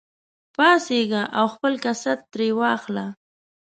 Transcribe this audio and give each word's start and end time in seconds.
پاڅېږه 0.55 1.23
او 1.37 1.45
خپل 1.53 1.73
کسات 1.85 2.19
ترې 2.31 2.47
واخله. 2.59 3.05